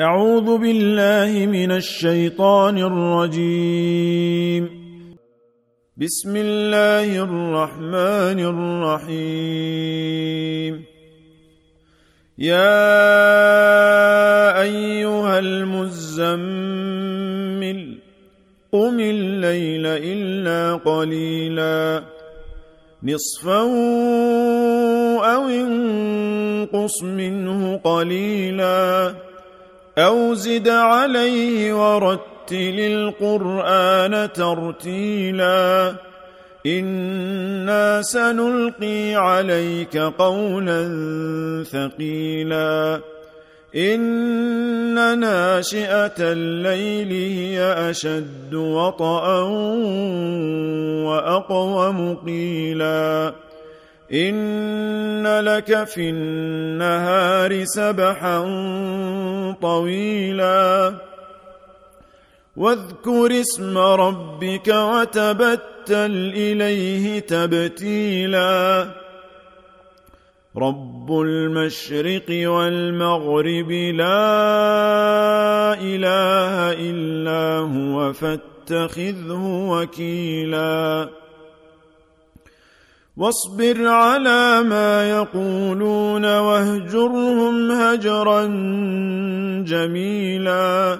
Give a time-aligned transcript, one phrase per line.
[0.00, 4.68] أعوذ بالله من الشيطان الرجيم.
[5.96, 8.38] بسم الله الرحمن
[9.04, 10.84] الرحيم.
[12.38, 12.82] يا
[14.62, 16.38] أيها المزمل
[18.72, 22.02] قم الليل إلا قليلا.
[23.02, 23.72] نصفه
[25.24, 29.33] أو انقص منه قليلاً.
[29.98, 35.94] أو زد عليه ورتل القرآن ترتيلا
[36.66, 40.84] إنا سنلقي عليك قولا
[41.70, 43.00] ثقيلا
[43.76, 49.40] إن ناشئة الليل هي أشد وطأ
[51.04, 53.32] وأقوم قيلا
[54.14, 58.40] إن لك في النهار سبحا
[59.62, 60.94] طويلا.
[62.56, 68.88] واذكر اسم ربك وتبتل إليه تبتيلا.
[70.56, 74.14] رب المشرق والمغرب لا
[75.80, 81.23] إله إلا هو فاتخذه وكيلاً.
[83.16, 88.44] واصبر على ما يقولون واهجرهم هجرا
[89.66, 90.98] جميلا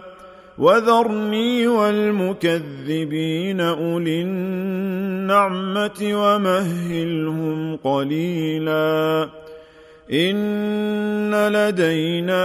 [0.59, 9.29] وذرني والمكذبين أولي النعمة ومهلهم قليلا
[10.13, 12.45] إن لدينا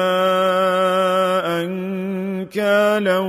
[1.61, 3.19] أنكالا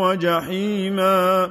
[0.00, 1.50] وجحيما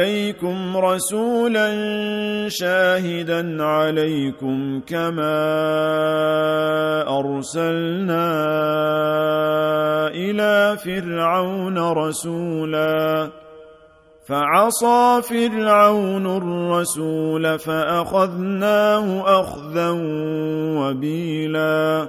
[0.00, 1.68] إليكم رسولا
[2.48, 5.36] شاهدا عليكم كما
[7.18, 8.26] أرسلنا
[10.08, 13.28] إلى فرعون رسولا.
[14.26, 19.90] فعصى فرعون الرسول فأخذناه أخذا
[20.80, 22.08] وبيلا.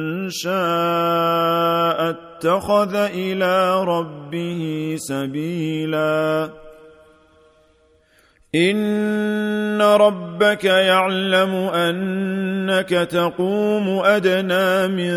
[0.31, 6.49] شاء اتخذ إلى ربه سبيلا.
[8.55, 15.11] إن ربك يعلم أنك تقوم أدنى من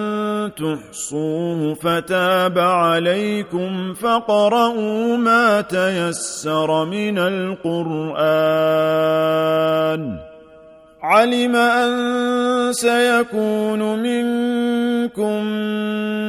[0.57, 8.15] تحصوه فتاب عليكم فقرؤوا ما تيسر من القرآن.
[11.03, 11.93] علم أن
[12.73, 13.99] سيكون
[15.05, 15.45] منكم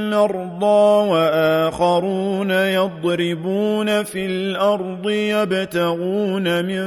[0.10, 6.84] مرضى وآخرون يضربون في الأرض يبتغون من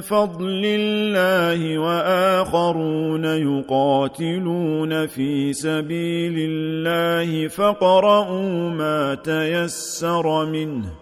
[0.00, 11.01] فضل الله وآخرون يقاتلون في سبيل الله فقرؤوا ما تيسر منه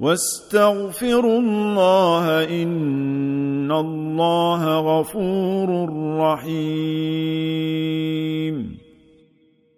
[0.00, 5.88] واستغفروا الله إن الله غفور
[6.18, 7.60] رحيم.